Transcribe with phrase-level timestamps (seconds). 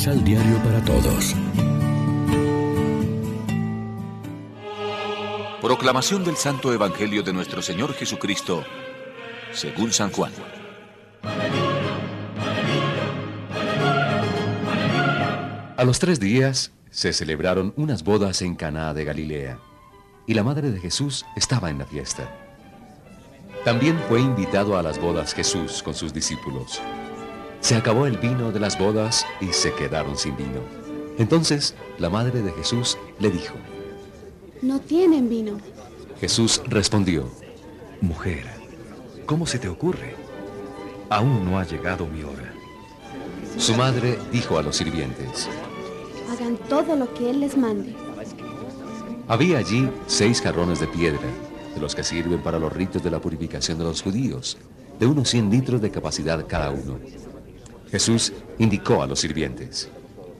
[0.00, 1.36] Misal Diario para Todos.
[5.60, 8.64] Proclamación del Santo Evangelio de nuestro Señor Jesucristo,
[9.52, 10.32] según San Juan.
[15.76, 19.58] A los tres días se celebraron unas bodas en Caná de Galilea,
[20.26, 22.26] y la madre de Jesús estaba en la fiesta.
[23.66, 26.80] También fue invitado a las bodas Jesús con sus discípulos.
[27.60, 30.60] Se acabó el vino de las bodas y se quedaron sin vino.
[31.18, 33.54] Entonces la madre de Jesús le dijo,
[34.62, 35.58] No tienen vino.
[36.20, 37.28] Jesús respondió,
[38.00, 38.44] Mujer,
[39.26, 40.14] ¿cómo se te ocurre?
[41.10, 42.54] Aún no ha llegado mi hora.
[43.58, 45.48] Su madre dijo a los sirvientes,
[46.30, 47.94] Hagan todo lo que Él les mande.
[49.28, 51.28] Había allí seis jarrones de piedra,
[51.74, 54.56] de los que sirven para los ritos de la purificación de los judíos,
[54.98, 56.98] de unos 100 litros de capacidad cada uno.
[57.90, 59.88] Jesús indicó a los sirvientes.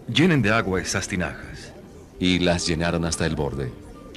[0.07, 1.73] Llenen de agua esas tinajas.
[2.21, 3.73] Y las llenaron hasta el borde.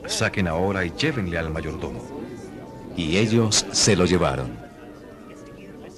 [0.06, 2.02] Saquen ahora y llévenle al mayordomo.
[2.96, 4.52] Y ellos se lo llevaron.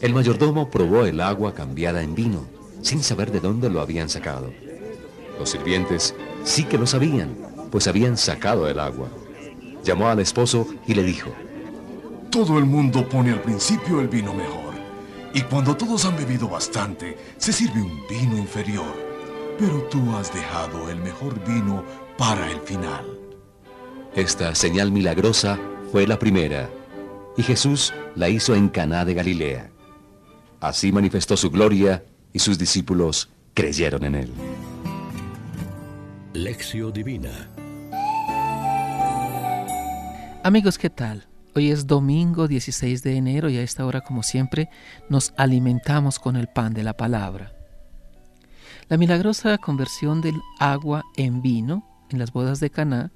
[0.02, 2.46] El mayordomo probó el agua cambiada en vino,
[2.82, 4.54] sin saber de dónde lo habían sacado.
[5.38, 7.36] Los sirvientes sí que lo sabían,
[7.72, 9.10] pues habían sacado el agua.
[9.84, 11.32] Llamó al esposo y le dijo,
[12.30, 14.65] Todo el mundo pone al principio el vino mejor
[15.36, 18.96] y cuando todos han bebido bastante, se sirve un vino inferior.
[19.60, 21.84] Pero tú has dejado el mejor vino
[22.18, 23.06] para el final.
[24.16, 25.60] Esta señal milagrosa
[25.92, 26.70] fue la primera,
[27.36, 29.72] y Jesús la hizo en Caná de Galilea.
[30.62, 34.34] Así manifestó su gloria y sus discípulos creyeron en él.
[36.34, 37.50] Lección Divina
[40.44, 41.28] Amigos, ¿qué tal?
[41.58, 44.70] Hoy es domingo 16 de enero y a esta hora, como siempre,
[45.08, 47.54] nos alimentamos con el pan de la palabra.
[48.90, 53.14] La milagrosa conversión del agua en vino en las bodas de Caná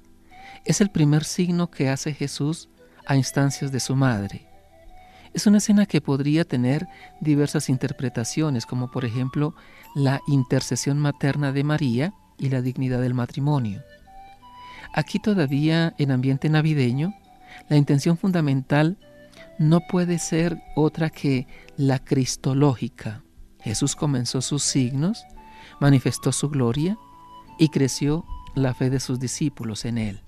[0.64, 2.70] es el primer signo que hace Jesús
[3.06, 4.48] a instancias de su madre.
[5.34, 6.86] Es una escena que podría tener
[7.20, 9.54] diversas interpretaciones, como por ejemplo
[9.94, 13.82] la intercesión materna de María y la dignidad del matrimonio.
[14.94, 17.12] Aquí todavía en ambiente navideño,
[17.68, 18.98] la intención fundamental
[19.58, 23.22] no puede ser otra que la cristológica.
[23.60, 25.24] Jesús comenzó sus signos,
[25.80, 26.98] manifestó su gloria
[27.58, 30.22] y creció la fe de sus discípulos en él.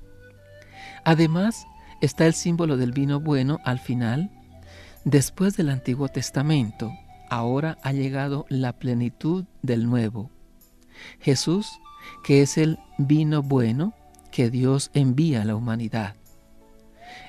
[1.04, 1.66] Además,
[2.00, 4.30] está el símbolo del vino bueno al final.
[5.04, 6.92] Después del Antiguo Testamento,
[7.30, 10.30] ahora ha llegado la plenitud del Nuevo.
[11.20, 11.80] Jesús,
[12.22, 13.94] que es el vino bueno
[14.30, 16.16] que Dios envía a la humanidad.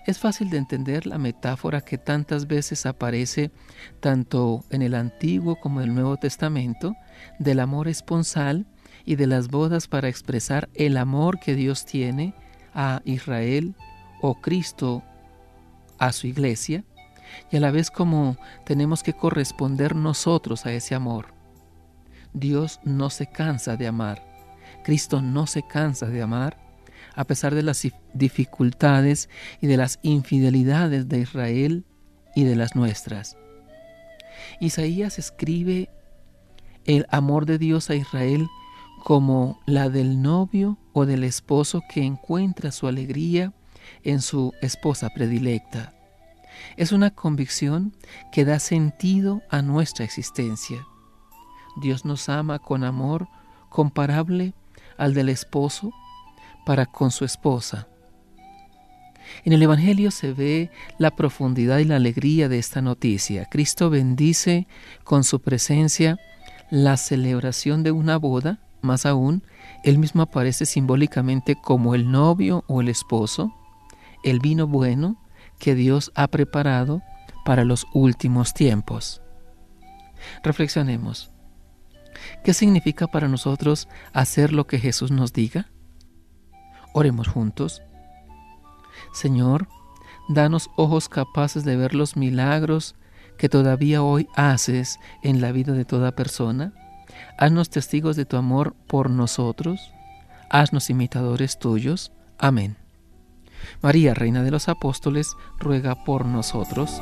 [0.05, 3.51] Es fácil de entender la metáfora que tantas veces aparece
[4.01, 6.93] tanto en el Antiguo como en el Nuevo Testamento
[7.39, 8.65] del amor esponsal
[9.05, 12.33] y de las bodas para expresar el amor que Dios tiene
[12.73, 13.75] a Israel
[14.21, 15.03] o Cristo
[15.99, 16.83] a su iglesia
[17.49, 21.33] y a la vez como tenemos que corresponder nosotros a ese amor.
[22.33, 24.21] Dios no se cansa de amar,
[24.83, 26.62] Cristo no se cansa de amar
[27.15, 29.29] a pesar de las dificultades
[29.61, 31.85] y de las infidelidades de Israel
[32.35, 33.37] y de las nuestras.
[34.59, 35.89] Isaías escribe
[36.85, 38.47] el amor de Dios a Israel
[39.03, 43.53] como la del novio o del esposo que encuentra su alegría
[44.03, 45.93] en su esposa predilecta.
[46.77, 47.95] Es una convicción
[48.31, 50.85] que da sentido a nuestra existencia.
[51.81, 53.27] Dios nos ama con amor
[53.69, 54.53] comparable
[54.97, 55.91] al del esposo
[56.65, 57.87] para con su esposa.
[59.45, 63.45] En el Evangelio se ve la profundidad y la alegría de esta noticia.
[63.49, 64.67] Cristo bendice
[65.03, 66.19] con su presencia
[66.69, 69.43] la celebración de una boda, más aún,
[69.83, 73.53] él mismo aparece simbólicamente como el novio o el esposo,
[74.23, 75.21] el vino bueno
[75.59, 77.01] que Dios ha preparado
[77.45, 79.21] para los últimos tiempos.
[80.43, 81.31] Reflexionemos.
[82.43, 85.69] ¿Qué significa para nosotros hacer lo que Jesús nos diga?
[86.93, 87.81] Oremos juntos.
[89.13, 89.67] Señor,
[90.29, 92.95] danos ojos capaces de ver los milagros
[93.37, 96.73] que todavía hoy haces en la vida de toda persona.
[97.37, 99.91] Haznos testigos de tu amor por nosotros.
[100.49, 102.11] Haznos imitadores tuyos.
[102.37, 102.77] Amén.
[103.81, 107.01] María, Reina de los Apóstoles, ruega por nosotros.